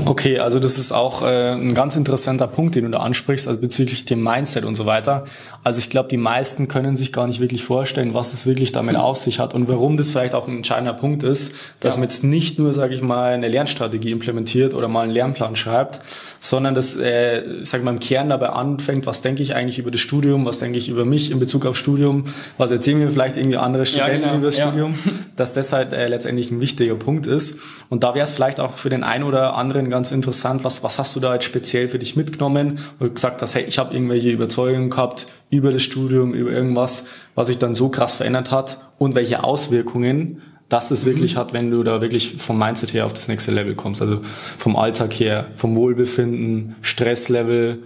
Okay, 0.05 0.39
also 0.39 0.59
das 0.59 0.77
ist 0.77 0.91
auch 0.91 1.21
äh, 1.21 1.51
ein 1.51 1.73
ganz 1.73 1.95
interessanter 1.95 2.47
Punkt, 2.47 2.75
den 2.75 2.85
du 2.85 2.91
da 2.91 2.99
ansprichst, 2.99 3.47
also 3.47 3.59
bezüglich 3.59 4.05
dem 4.05 4.23
Mindset 4.23 4.65
und 4.65 4.75
so 4.75 4.85
weiter. 4.85 5.25
Also 5.63 5.79
ich 5.79 5.89
glaube, 5.89 6.09
die 6.09 6.17
meisten 6.17 6.67
können 6.67 6.95
sich 6.95 7.11
gar 7.11 7.27
nicht 7.27 7.39
wirklich 7.39 7.63
vorstellen, 7.63 8.13
was 8.13 8.33
es 8.33 8.45
wirklich 8.45 8.71
damit 8.71 8.95
mhm. 8.95 9.01
auf 9.01 9.17
sich 9.17 9.39
hat 9.39 9.53
und 9.53 9.67
warum 9.67 9.97
das 9.97 10.11
vielleicht 10.11 10.35
auch 10.35 10.47
ein 10.47 10.57
entscheidender 10.57 10.93
Punkt 10.93 11.23
ist, 11.23 11.53
dass 11.79 11.95
ja. 11.95 11.99
man 11.99 12.09
jetzt 12.09 12.23
nicht 12.23 12.59
nur, 12.59 12.73
sage 12.73 12.95
ich 12.95 13.01
mal, 13.01 13.33
eine 13.33 13.47
Lernstrategie 13.47 14.11
implementiert 14.11 14.73
oder 14.73 14.87
mal 14.87 15.01
einen 15.01 15.11
Lernplan 15.11 15.55
schreibt, 15.55 15.99
sondern 16.39 16.75
das, 16.75 16.95
äh, 16.95 17.43
sag 17.63 17.79
ich 17.79 17.85
mal, 17.85 17.91
im 17.91 17.99
Kern 17.99 18.29
dabei 18.29 18.49
anfängt, 18.49 19.05
was 19.05 19.21
denke 19.21 19.43
ich 19.43 19.55
eigentlich 19.55 19.79
über 19.79 19.91
das 19.91 19.99
Studium, 20.01 20.45
was 20.45 20.59
denke 20.59 20.77
ich 20.77 20.89
über 20.89 21.05
mich 21.05 21.31
in 21.31 21.39
Bezug 21.39 21.65
auf 21.65 21.77
Studium, 21.77 22.25
was 22.57 22.71
erzählen 22.71 22.99
mir 22.99 23.09
vielleicht 23.09 23.37
irgendwie 23.37 23.57
andere 23.57 23.85
Studenten 23.85 24.21
ja, 24.21 24.27
genau. 24.27 24.37
über 24.37 24.45
das 24.45 24.57
ja. 24.57 24.67
Studium, 24.67 24.95
dass 25.35 25.53
das 25.53 25.73
halt 25.73 25.93
äh, 25.93 26.07
letztendlich 26.07 26.51
ein 26.51 26.61
wichtiger 26.61 26.95
Punkt 26.95 27.27
ist. 27.27 27.57
Und 27.89 28.03
da 28.03 28.15
wäre 28.15 28.23
es 28.23 28.33
vielleicht 28.33 28.59
auch 28.59 28.73
für 28.73 28.89
den 28.89 29.03
einen 29.03 29.23
oder 29.23 29.55
anderen 29.55 29.86
ganz 29.89 30.11
interessant, 30.11 30.63
was, 30.63 30.83
was 30.83 30.99
hast 30.99 31.15
du 31.15 31.19
da 31.19 31.33
jetzt 31.33 31.45
speziell 31.45 31.87
für 31.87 31.99
dich 31.99 32.15
mitgenommen, 32.15 32.79
du 32.99 33.11
gesagt 33.11 33.41
hast, 33.41 33.55
hey, 33.55 33.63
ich 33.63 33.79
habe 33.79 33.93
irgendwelche 33.93 34.29
Überzeugungen 34.29 34.89
gehabt 34.89 35.27
über 35.49 35.71
das 35.71 35.83
Studium, 35.83 36.33
über 36.33 36.51
irgendwas, 36.51 37.05
was 37.35 37.47
sich 37.47 37.57
dann 37.57 37.75
so 37.75 37.89
krass 37.89 38.15
verändert 38.15 38.51
hat 38.51 38.79
und 38.97 39.15
welche 39.15 39.43
Auswirkungen 39.43 40.41
dass 40.69 40.91
es 40.91 41.05
wirklich 41.05 41.35
mhm. 41.35 41.39
hat, 41.39 41.53
wenn 41.53 41.71
du 41.71 41.83
da 41.83 42.01
wirklich 42.01 42.35
vom 42.37 42.59
Mindset 42.59 42.93
her 42.93 43.05
auf 43.05 43.13
das 43.13 43.27
nächste 43.27 43.51
Level 43.51 43.75
kommst. 43.75 44.01
Also 44.01 44.19
vom 44.23 44.75
Alltag 44.75 45.13
her, 45.13 45.47
vom 45.55 45.75
Wohlbefinden, 45.75 46.75
Stresslevel, 46.81 47.83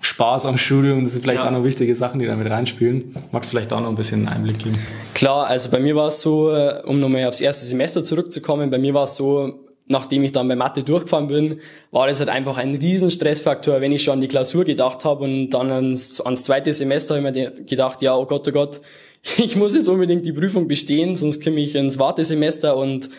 Spaß 0.00 0.46
am 0.46 0.58
Studium, 0.58 1.04
das 1.04 1.12
sind 1.12 1.22
vielleicht 1.22 1.42
ja. 1.42 1.46
auch 1.46 1.52
noch 1.52 1.62
wichtige 1.62 1.94
Sachen, 1.94 2.18
die 2.18 2.26
da 2.26 2.34
mit 2.34 2.50
reinspielen. 2.50 3.14
Magst 3.30 3.50
du 3.50 3.56
vielleicht 3.56 3.70
da 3.70 3.80
noch 3.80 3.88
ein 3.88 3.94
bisschen 3.94 4.26
einen 4.26 4.36
Einblick 4.36 4.58
geben? 4.58 4.78
Klar, 5.14 5.46
also 5.46 5.70
bei 5.70 5.78
mir 5.78 5.94
war 5.94 6.08
es 6.08 6.20
so, 6.20 6.50
äh, 6.52 6.82
um 6.84 6.98
nochmal 6.98 7.24
aufs 7.26 7.40
erste 7.40 7.64
Semester 7.64 8.02
zurückzukommen, 8.04 8.70
bei 8.70 8.78
mir 8.78 8.94
war 8.94 9.04
es 9.04 9.14
so, 9.14 9.60
nachdem 9.86 10.24
ich 10.24 10.32
dann 10.32 10.48
bei 10.48 10.56
Mathe 10.56 10.82
durchgefahren 10.82 11.28
bin, 11.28 11.60
war 11.90 12.06
das 12.06 12.20
halt 12.20 12.28
einfach 12.28 12.58
ein 12.58 12.74
riesen 12.74 13.10
Stressfaktor, 13.10 13.80
wenn 13.80 13.92
ich 13.92 14.02
schon 14.02 14.14
an 14.14 14.20
die 14.20 14.28
Klausur 14.28 14.64
gedacht 14.64 15.04
habe 15.04 15.24
und 15.24 15.50
dann 15.50 15.70
ans, 15.70 16.20
ans 16.20 16.44
zweite 16.44 16.72
Semester 16.72 17.16
habe 17.16 17.28
ich 17.28 17.34
mir 17.34 17.50
gedacht, 17.64 18.02
ja, 18.02 18.16
oh 18.16 18.26
Gott, 18.26 18.46
oh 18.48 18.52
Gott, 18.52 18.80
ich 19.38 19.56
muss 19.56 19.74
jetzt 19.74 19.88
unbedingt 19.88 20.26
die 20.26 20.32
Prüfung 20.32 20.68
bestehen, 20.68 21.16
sonst 21.16 21.42
komme 21.42 21.60
ich 21.60 21.74
ins 21.74 21.98
Wartesemester 21.98 22.76
und 22.76 23.10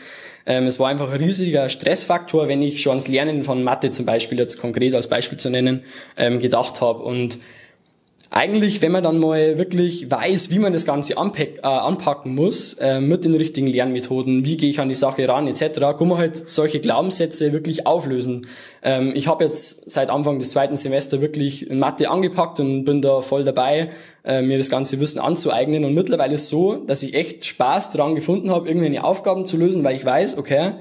ähm, 0.46 0.68
es 0.68 0.80
war 0.80 0.90
einfach 0.90 1.12
ein 1.12 1.22
riesiger 1.22 1.70
Stressfaktor, 1.70 2.48
wenn 2.48 2.62
ich 2.62 2.82
schon 2.82 2.92
ans 2.92 3.08
Lernen 3.08 3.44
von 3.44 3.64
Mathe 3.64 3.92
zum 3.92 4.06
Beispiel, 4.06 4.38
jetzt 4.38 4.60
konkret 4.60 4.94
als 4.94 5.08
Beispiel 5.08 5.38
zu 5.38 5.50
nennen, 5.50 5.84
ähm, 6.18 6.40
gedacht 6.40 6.82
habe. 6.82 7.02
Und 7.04 7.40
eigentlich, 8.36 8.82
wenn 8.82 8.92
man 8.92 9.04
dann 9.04 9.20
mal 9.20 9.60
wirklich 9.60 10.10
weiß, 10.10 10.50
wie 10.50 10.58
man 10.58 10.74
das 10.74 10.86
Ganze 10.86 11.18
anpack, 11.18 11.60
äh, 11.60 11.68
anpacken 11.68 12.34
muss, 12.34 12.74
äh, 12.74 13.00
mit 13.00 13.26
den 13.26 13.36
richtigen 13.36 13.68
Lernmethoden, 13.68 14.44
wie 14.44 14.58
gehe 14.58 14.72
ich 14.72 14.80
an 14.80 14.90
die 14.90 14.96
Sache 14.96 15.30
ran, 15.30 15.48
etc., 15.48 15.80
kann 15.96 16.08
man 16.08 16.18
halt 16.18 16.36
solche 16.50 16.80
Glaubenssätze 16.80 17.54
wirklich 17.54 17.86
auflösen. 17.86 18.48
Ähm, 18.82 19.14
ich 19.16 19.28
habe 19.28 19.44
jetzt 19.44 19.92
seit 19.92 20.10
Anfang 20.10 20.40
des 20.40 20.50
zweiten 20.50 20.76
Semesters 20.76 21.22
wirklich 21.22 21.70
Mathe 21.70 22.10
angepackt 22.10 22.60
und 22.60 22.86
bin 22.86 23.04
da 23.04 23.22
voll 23.22 23.44
dabei, 23.44 23.92
äh, 24.26 24.42
mir 24.42 24.58
das 24.58 24.72
ganze 24.72 25.00
Wissen 25.00 25.20
anzueignen. 25.20 25.86
Und 25.86 25.94
mittlerweile 25.94 26.34
ist 26.34 26.50
so, 26.50 26.74
dass 26.74 27.04
ich 27.04 27.14
echt 27.14 27.46
Spaß 27.46 27.92
daran 27.92 28.16
gefunden 28.16 28.50
habe, 28.50 28.68
irgendwelche 28.68 29.04
Aufgaben 29.04 29.46
zu 29.46 29.58
lösen, 29.58 29.84
weil 29.84 29.96
ich 29.96 30.06
weiß, 30.06 30.40
okay, 30.40 30.72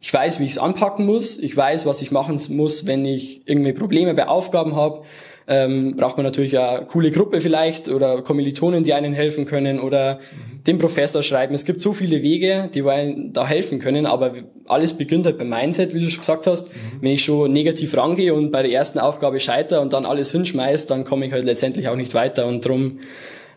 ich 0.00 0.12
weiß, 0.12 0.40
wie 0.40 0.44
ich 0.44 0.52
es 0.52 0.58
anpacken 0.58 1.04
muss, 1.04 1.38
ich 1.38 1.54
weiß, 1.54 1.84
was 1.84 2.00
ich 2.00 2.10
machen 2.10 2.40
muss, 2.48 2.86
wenn 2.86 3.04
ich 3.04 3.42
irgendwie 3.44 3.72
Probleme 3.72 4.14
bei 4.14 4.26
Aufgaben 4.26 4.74
habe 4.74 5.02
ähm, 5.46 5.96
braucht 5.96 6.16
man 6.16 6.24
natürlich 6.24 6.58
eine 6.58 6.86
coole 6.86 7.10
Gruppe 7.10 7.40
vielleicht 7.40 7.88
oder 7.88 8.22
Kommilitonen, 8.22 8.84
die 8.84 8.94
einen 8.94 9.12
helfen 9.12 9.44
können 9.44 9.80
oder 9.80 10.16
mhm. 10.16 10.64
den 10.64 10.78
Professor 10.78 11.22
schreiben. 11.22 11.54
Es 11.54 11.64
gibt 11.64 11.80
so 11.80 11.92
viele 11.92 12.22
Wege, 12.22 12.68
die 12.72 12.82
einem 12.84 13.32
da 13.32 13.46
helfen 13.46 13.78
können, 13.78 14.06
aber 14.06 14.34
alles 14.66 14.94
beginnt 14.94 15.26
halt 15.26 15.38
beim 15.38 15.48
Mindset, 15.48 15.94
wie 15.94 16.00
du 16.00 16.08
schon 16.08 16.20
gesagt 16.20 16.46
hast. 16.46 16.68
Mhm. 16.68 17.02
Wenn 17.02 17.12
ich 17.12 17.24
schon 17.24 17.52
negativ 17.52 17.96
rangehe 17.96 18.34
und 18.34 18.50
bei 18.50 18.62
der 18.62 18.72
ersten 18.72 18.98
Aufgabe 18.98 19.40
scheiter 19.40 19.80
und 19.80 19.92
dann 19.92 20.06
alles 20.06 20.30
hinschmeiß, 20.32 20.86
dann 20.86 21.04
komme 21.04 21.26
ich 21.26 21.32
halt 21.32 21.44
letztendlich 21.44 21.88
auch 21.88 21.96
nicht 21.96 22.14
weiter 22.14 22.46
und 22.46 22.64
darum 22.64 23.00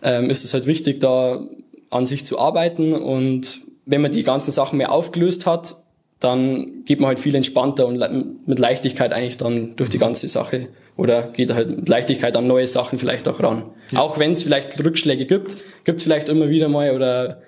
ähm, 0.02 0.30
ist 0.30 0.44
es 0.44 0.54
halt 0.54 0.66
wichtig, 0.66 1.00
da 1.00 1.48
an 1.90 2.06
sich 2.06 2.26
zu 2.26 2.40
arbeiten 2.40 2.94
und 2.94 3.62
wenn 3.86 4.02
man 4.02 4.12
die 4.12 4.24
ganzen 4.24 4.52
Sachen 4.52 4.78
mehr 4.78 4.92
aufgelöst 4.92 5.46
hat, 5.46 5.76
dann 6.20 6.84
geht 6.86 7.00
man 7.02 7.10
halt 7.10 7.20
viel 7.20 7.36
entspannter 7.36 7.86
und 7.86 8.48
mit 8.48 8.58
Leichtigkeit 8.58 9.14
eigentlich 9.14 9.38
dann 9.38 9.76
durch 9.76 9.90
die 9.90 10.00
ganze 10.00 10.28
Sache 10.28 10.68
oder 10.98 11.24
geht 11.24 11.54
halt 11.54 11.70
mit 11.70 11.90
Leichtigkeit 11.90 12.36
an 12.36 12.48
neue 12.48 12.68
Sachen 12.68 13.00
vielleicht 13.00 13.28
auch 13.28 13.42
ran. 13.42 13.72
Ja. 13.92 14.00
Auch 14.00 14.18
wenn 14.20 14.32
es 14.32 14.44
vielleicht 14.44 14.84
Rückschläge 14.84 15.26
gibt, 15.26 15.58
gibt 15.84 16.00
es 16.00 16.04
vielleicht 16.04 16.30
immer 16.30 16.50
wieder 16.50 16.70
mal 16.70 16.96
oder 16.96 17.42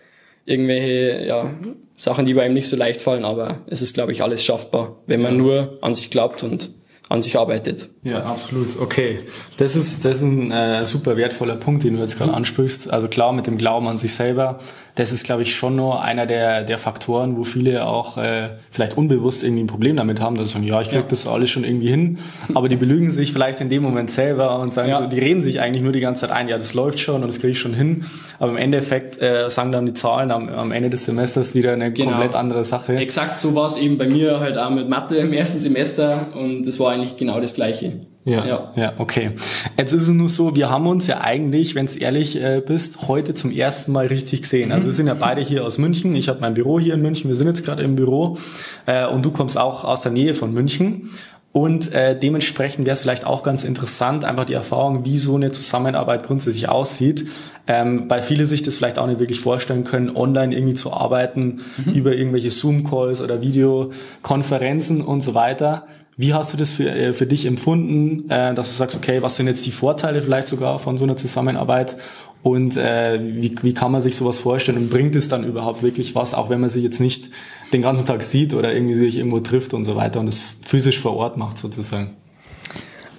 irgendwelche 0.45 1.25
ja, 1.25 1.49
Sachen, 1.95 2.25
die 2.25 2.39
einem 2.39 2.53
nicht 2.53 2.69
so 2.69 2.77
leicht 2.77 3.01
fallen, 3.01 3.25
aber 3.25 3.59
es 3.67 3.81
ist, 3.81 3.93
glaube 3.93 4.11
ich, 4.11 4.23
alles 4.23 4.43
schaffbar, 4.43 4.97
wenn 5.05 5.21
man 5.21 5.37
nur 5.37 5.77
an 5.81 5.93
sich 5.93 6.09
glaubt 6.09 6.43
und 6.43 6.69
an 7.09 7.21
sich 7.21 7.37
arbeitet. 7.37 7.89
Ja, 8.03 8.23
absolut. 8.23 8.67
Okay. 8.81 9.19
Das 9.57 9.75
ist, 9.75 10.03
das 10.03 10.17
ist 10.17 10.23
ein 10.23 10.51
äh, 10.51 10.85
super 10.85 11.15
wertvoller 11.15 11.55
Punkt, 11.55 11.83
den 11.83 11.95
du 11.95 12.01
jetzt 12.01 12.17
gerade 12.17 12.31
mhm. 12.31 12.37
ansprichst. 12.37 12.91
Also 12.91 13.07
klar, 13.07 13.31
mit 13.33 13.47
dem 13.47 13.57
Glauben 13.57 13.87
an 13.87 13.97
sich 13.97 14.13
selber, 14.13 14.57
das 14.97 15.11
ist, 15.11 15.23
glaube 15.23 15.43
ich, 15.43 15.55
schon 15.55 15.75
nur 15.75 16.03
einer 16.03 16.25
der, 16.25 16.63
der 16.63 16.77
Faktoren, 16.77 17.37
wo 17.37 17.43
viele 17.43 17.85
auch 17.85 18.17
äh, 18.17 18.49
vielleicht 18.71 18.97
unbewusst 18.97 19.43
irgendwie 19.43 19.63
ein 19.63 19.67
Problem 19.67 19.95
damit 19.95 20.19
haben, 20.19 20.35
dass 20.35 20.49
sie 20.49 20.53
sagen, 20.53 20.65
ja, 20.65 20.81
ich 20.81 20.89
krieg 20.89 21.01
ja. 21.01 21.05
das 21.07 21.27
alles 21.27 21.51
schon 21.51 21.63
irgendwie 21.63 21.89
hin, 21.89 22.17
aber 22.53 22.67
die 22.67 22.77
belügen 22.77 23.11
sich 23.11 23.31
vielleicht 23.31 23.61
in 23.61 23.69
dem 23.69 23.83
Moment 23.83 24.09
selber 24.09 24.59
und 24.59 24.73
sagen 24.73 24.89
ja. 24.89 24.97
so, 24.97 25.05
die 25.05 25.19
reden 25.19 25.41
sich 25.41 25.59
eigentlich 25.59 25.83
nur 25.83 25.91
die 25.91 25.99
ganze 25.99 26.21
Zeit 26.21 26.31
ein, 26.31 26.49
ja, 26.49 26.57
das 26.57 26.73
läuft 26.73 26.99
schon 26.99 27.21
und 27.21 27.27
das 27.27 27.39
kriege 27.39 27.51
ich 27.51 27.59
schon 27.59 27.75
hin, 27.75 28.05
aber 28.39 28.51
im 28.51 28.57
Endeffekt 28.57 29.21
äh, 29.21 29.49
sagen 29.49 29.71
dann 29.71 29.85
die 29.85 29.93
Zahlen 29.93 30.31
am, 30.31 30.49
am 30.49 30.71
Ende 30.71 30.89
des 30.89 31.05
Semesters 31.05 31.53
wieder 31.53 31.73
eine 31.73 31.93
genau. 31.93 32.11
komplett 32.11 32.33
andere 32.33 32.65
Sache. 32.65 32.95
Exakt 32.95 33.37
so 33.37 33.53
war 33.53 33.67
es 33.67 33.77
eben 33.77 33.99
bei 33.99 34.07
mir 34.07 34.39
halt 34.39 34.57
auch 34.57 34.71
mit 34.71 34.89
Mathe 34.89 35.17
im 35.17 35.31
ersten 35.31 35.59
Semester 35.59 36.27
und 36.33 36.65
das 36.65 36.79
war 36.79 36.96
eigentlich 36.97 37.17
genau 37.17 37.39
das 37.39 37.53
Gleiche. 37.53 38.01
Ja, 38.25 38.45
ja, 38.45 38.73
ja, 38.75 38.93
okay. 38.97 39.31
Jetzt 39.77 39.93
ist 39.93 40.03
es 40.03 40.09
nur 40.09 40.27
so, 40.27 40.55
wir 40.55 40.69
haben 40.69 40.85
uns 40.85 41.07
ja 41.07 41.21
eigentlich, 41.21 41.75
wenn 41.75 41.85
es 41.85 41.95
ehrlich 41.95 42.35
äh, 42.35 42.61
bist, 42.65 43.07
heute 43.07 43.33
zum 43.33 43.51
ersten 43.51 43.93
Mal 43.93 44.07
richtig 44.07 44.41
gesehen. 44.41 44.73
Also 44.73 44.85
wir 44.85 44.93
sind 44.93 45.07
ja 45.07 45.13
beide 45.13 45.41
hier 45.41 45.65
aus 45.65 45.77
München. 45.77 46.13
Ich 46.13 46.27
habe 46.27 46.41
mein 46.41 46.53
Büro 46.53 46.77
hier 46.77 46.95
in 46.95 47.01
München. 47.01 47.29
Wir 47.29 47.37
sind 47.37 47.47
jetzt 47.47 47.63
gerade 47.63 47.83
im 47.83 47.95
Büro 47.95 48.37
äh, 48.85 49.07
und 49.07 49.23
du 49.23 49.31
kommst 49.31 49.57
auch 49.57 49.85
aus 49.85 50.01
der 50.01 50.11
Nähe 50.11 50.33
von 50.33 50.53
München. 50.53 51.09
Und 51.53 51.91
äh, 51.91 52.15
dementsprechend 52.19 52.85
wäre 52.85 52.93
es 52.93 53.01
vielleicht 53.01 53.25
auch 53.25 53.41
ganz 53.41 53.63
interessant, 53.63 54.25
einfach 54.25 54.45
die 54.45 54.53
Erfahrung, 54.53 55.05
wie 55.05 55.17
so 55.17 55.35
eine 55.35 55.51
Zusammenarbeit 55.51 56.23
grundsätzlich 56.23 56.69
aussieht, 56.69 57.25
ähm, 57.65 58.07
weil 58.09 58.21
viele 58.21 58.45
sich 58.45 58.61
das 58.61 58.77
vielleicht 58.77 58.99
auch 58.99 59.07
nicht 59.07 59.19
wirklich 59.19 59.39
vorstellen 59.39 59.83
können, 59.83 60.15
online 60.15 60.53
irgendwie 60.53 60.75
zu 60.75 60.93
arbeiten, 60.93 61.61
mhm. 61.83 61.93
über 61.93 62.13
irgendwelche 62.13 62.51
Zoom-Calls 62.51 63.21
oder 63.21 63.41
Videokonferenzen 63.41 65.01
und 65.01 65.21
so 65.21 65.33
weiter. 65.33 65.87
Wie 66.19 66.33
hast 66.33 66.51
du 66.51 66.57
das 66.57 66.73
für, 66.73 66.89
äh, 66.89 67.13
für 67.13 67.27
dich 67.27 67.45
empfunden, 67.45 68.27
äh, 68.31 68.55
dass 68.55 68.69
du 68.69 68.75
sagst, 68.75 68.97
okay, 68.97 69.21
was 69.21 69.35
sind 69.35 69.45
jetzt 69.45 69.63
die 69.67 69.71
Vorteile 69.71 70.23
vielleicht 70.23 70.47
sogar 70.47 70.79
von 70.79 70.97
so 70.97 71.03
einer 71.03 71.15
Zusammenarbeit? 71.15 71.95
Und 72.41 72.75
äh, 72.75 73.19
wie, 73.21 73.53
wie 73.61 73.73
kann 73.73 73.91
man 73.91 74.01
sich 74.01 74.15
sowas 74.15 74.39
vorstellen? 74.39 74.79
Und 74.79 74.89
bringt 74.89 75.15
es 75.15 75.27
dann 75.27 75.43
überhaupt 75.43 75.83
wirklich 75.83 76.15
was, 76.15 76.33
auch 76.33 76.49
wenn 76.49 76.59
man 76.59 76.71
sich 76.71 76.83
jetzt 76.83 76.99
nicht 76.99 77.29
den 77.71 77.83
ganzen 77.83 78.07
Tag 78.07 78.23
sieht 78.23 78.55
oder 78.55 78.73
irgendwie 78.73 78.95
sich 78.95 79.17
irgendwo 79.17 79.41
trifft 79.41 79.75
und 79.75 79.83
so 79.83 79.95
weiter 79.95 80.19
und 80.19 80.27
es 80.27 80.41
physisch 80.65 80.97
vor 80.97 81.15
Ort 81.15 81.37
macht 81.37 81.59
sozusagen? 81.59 82.15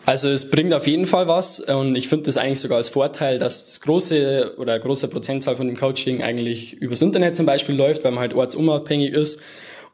Also 0.05 0.31
es 0.31 0.50
bringt 0.50 0.73
auf 0.73 0.87
jeden 0.87 1.07
Fall 1.07 1.28
was 1.28 1.61
und 1.61 1.95
ich 1.95 2.09
finde 2.09 2.25
das 2.25 2.38
eigentlich 2.38 2.61
sogar 2.61 2.78
als 2.78 2.88
Vorteil, 2.88 3.38
dass 3.38 3.67
das 3.67 3.81
große 3.83 4.55
oder 4.57 4.78
große 4.78 5.07
Prozentzahl 5.09 5.55
von 5.55 5.67
dem 5.67 5.76
Coaching 5.76 6.23
eigentlich 6.23 6.75
übers 6.81 7.02
Internet 7.02 7.37
zum 7.37 7.45
Beispiel 7.45 7.76
läuft, 7.76 8.05
weil 8.05 8.12
man 8.12 8.21
halt 8.21 8.35
ortsunabhängig 8.35 9.12
ist 9.12 9.38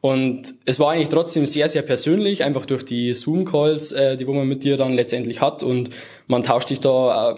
und 0.05 0.53
es 0.65 0.79
war 0.79 0.91
eigentlich 0.91 1.09
trotzdem 1.09 1.47
sehr, 1.47 1.67
sehr 1.67 1.81
persönlich, 1.81 2.43
einfach 2.43 2.67
durch 2.67 2.85
die 2.85 3.11
Zoom-Calls, 3.11 3.91
äh, 3.93 4.15
die 4.15 4.27
wo 4.27 4.33
man 4.33 4.47
mit 4.47 4.63
dir 4.63 4.77
dann 4.77 4.93
letztendlich 4.93 5.41
hat. 5.41 5.63
Und 5.63 5.89
man 6.27 6.43
tauscht 6.43 6.67
sich 6.67 6.79
da 6.79 7.31
äh, 7.31 7.35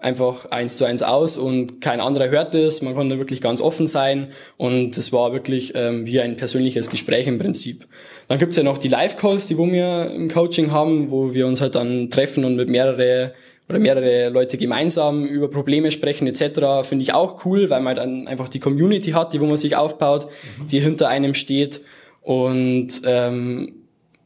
einfach 0.00 0.50
eins 0.50 0.76
zu 0.76 0.84
eins 0.84 1.02
aus 1.02 1.38
und 1.38 1.80
kein 1.80 1.98
anderer 1.98 2.28
hört 2.28 2.54
es. 2.54 2.82
Man 2.82 2.94
konnte 2.94 3.16
wirklich 3.16 3.40
ganz 3.40 3.62
offen 3.62 3.86
sein 3.86 4.28
und 4.58 4.98
es 4.98 5.14
war 5.14 5.32
wirklich 5.32 5.72
ähm, 5.74 6.04
wie 6.04 6.20
ein 6.20 6.36
persönliches 6.36 6.90
Gespräch 6.90 7.26
im 7.26 7.38
Prinzip. 7.38 7.86
Dann 8.28 8.38
gibt's 8.38 8.58
ja 8.58 8.64
noch 8.64 8.76
die 8.76 8.88
Live-Calls, 8.88 9.46
die 9.46 9.56
wo 9.56 9.66
wir 9.66 10.10
im 10.10 10.28
Coaching 10.28 10.72
haben, 10.72 11.10
wo 11.10 11.32
wir 11.32 11.46
uns 11.46 11.62
halt 11.62 11.74
dann 11.74 12.10
treffen 12.10 12.44
und 12.44 12.54
mit 12.56 12.68
mehrere 12.68 13.32
oder 13.66 13.78
mehrere 13.78 14.28
Leute 14.28 14.58
gemeinsam 14.58 15.24
über 15.24 15.48
Probleme 15.48 15.90
sprechen 15.90 16.26
etc. 16.26 16.86
Finde 16.86 17.02
ich 17.02 17.14
auch 17.14 17.46
cool, 17.46 17.70
weil 17.70 17.80
man 17.80 17.96
dann 17.96 18.28
einfach 18.28 18.48
die 18.48 18.60
Community 18.60 19.12
hat, 19.12 19.32
die 19.32 19.40
wo 19.40 19.46
man 19.46 19.56
sich 19.56 19.76
aufbaut, 19.76 20.26
die 20.70 20.80
hinter 20.80 21.08
einem 21.08 21.32
steht 21.32 21.80
und 22.22 23.02
ähm, 23.04 23.72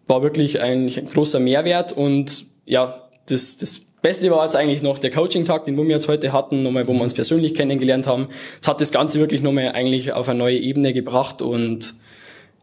war 0.07 0.23
wirklich 0.23 0.61
ein, 0.61 0.87
ein 0.87 1.05
großer 1.07 1.41
Mehrwert 1.41 1.93
und 1.93 2.47
ja, 2.67 3.09
das, 3.27 3.57
das 3.57 3.81
Beste 4.03 4.31
war 4.31 4.45
jetzt 4.45 4.55
eigentlich 4.55 4.83
noch 4.83 4.99
der 4.99 5.11
Coaching-Tag, 5.11 5.65
den 5.65 5.77
wir 5.77 5.85
jetzt 5.87 6.09
heute 6.09 6.33
hatten, 6.33 6.63
nochmal, 6.63 6.87
wo 6.87 6.93
wir 6.93 7.01
uns 7.01 7.15
persönlich 7.15 7.55
kennengelernt 7.55 8.07
haben. 8.07 8.29
Es 8.61 8.69
hat 8.69 8.81
das 8.81 8.93
Ganze 8.93 9.19
wirklich 9.19 9.41
nochmal 9.41 9.73
eigentlich 9.73 10.13
auf 10.13 10.29
eine 10.29 10.39
neue 10.39 10.59
Ebene 10.59 10.93
gebracht 10.93 11.41
und 11.41 11.95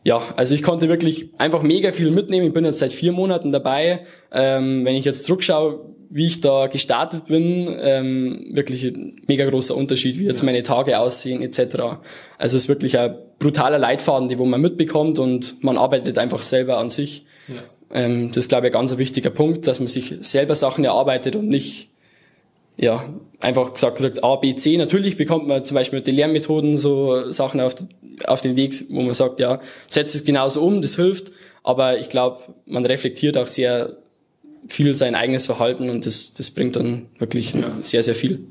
ja, 0.03 0.21
also 0.35 0.55
ich 0.55 0.63
konnte 0.63 0.89
wirklich 0.89 1.29
einfach 1.37 1.61
mega 1.61 1.91
viel 1.91 2.11
mitnehmen. 2.11 2.47
Ich 2.47 2.53
bin 2.53 2.65
jetzt 2.65 2.79
seit 2.79 2.91
vier 2.91 3.11
Monaten 3.11 3.51
dabei. 3.51 4.05
Ähm, 4.31 4.83
wenn 4.83 4.95
ich 4.95 5.05
jetzt 5.05 5.25
zurückschaue, 5.25 5.79
wie 6.09 6.25
ich 6.25 6.41
da 6.41 6.67
gestartet 6.67 7.25
bin, 7.25 7.75
ähm, 7.79 8.51
wirklich 8.51 8.83
ein 8.83 9.21
mega 9.27 9.47
großer 9.47 9.75
Unterschied, 9.75 10.19
wie 10.19 10.25
jetzt 10.25 10.43
meine 10.43 10.63
Tage 10.63 10.99
aussehen 10.99 11.41
etc. 11.41 11.59
Also 12.37 12.57
es 12.57 12.63
ist 12.63 12.69
wirklich 12.69 12.97
ein 12.97 13.15
brutaler 13.41 13.79
Leitfaden, 13.79 14.29
die 14.29 14.39
wo 14.39 14.45
man 14.45 14.61
mitbekommt 14.61 15.19
und 15.19 15.61
man 15.63 15.77
arbeitet 15.77 16.17
einfach 16.17 16.41
selber 16.41 16.77
an 16.77 16.89
sich. 16.89 17.25
Ja. 17.47 17.55
Ähm, 17.93 18.29
das 18.29 18.37
ist, 18.37 18.49
glaube 18.49 18.67
ich, 18.67 18.73
ein 18.73 18.79
ganz 18.79 18.97
wichtiger 18.97 19.31
Punkt, 19.31 19.67
dass 19.67 19.79
man 19.79 19.87
sich 19.87 20.13
selber 20.21 20.55
Sachen 20.55 20.85
erarbeitet 20.85 21.35
und 21.35 21.49
nicht 21.49 21.89
ja, 22.77 23.13
einfach 23.39 23.73
gesagt 23.73 23.97
kriegt, 23.97 24.23
A, 24.23 24.37
B, 24.37 24.55
C. 24.55 24.77
Natürlich 24.77 25.17
bekommt 25.17 25.47
man 25.47 25.63
zum 25.63 25.75
Beispiel 25.75 25.99
mit 25.99 26.07
den 26.07 26.15
Lernmethoden 26.15 26.77
so 26.77 27.31
Sachen 27.31 27.59
auf, 27.59 27.75
auf 28.25 28.41
den 28.41 28.55
Weg, 28.55 28.85
wo 28.89 29.01
man 29.01 29.13
sagt, 29.13 29.39
ja, 29.39 29.59
setzt 29.87 30.15
es 30.15 30.23
genauso 30.23 30.61
um, 30.61 30.81
das 30.81 30.95
hilft. 30.95 31.31
Aber 31.63 31.99
ich 31.99 32.09
glaube, 32.09 32.41
man 32.65 32.85
reflektiert 32.85 33.37
auch 33.37 33.47
sehr 33.47 33.97
viel 34.69 34.95
sein 34.95 35.15
eigenes 35.15 35.47
Verhalten 35.47 35.89
und 35.89 36.05
das, 36.05 36.33
das 36.33 36.51
bringt 36.51 36.75
dann 36.75 37.07
wirklich 37.19 37.53
ja. 37.53 37.71
sehr, 37.81 38.03
sehr 38.03 38.15
viel. 38.15 38.45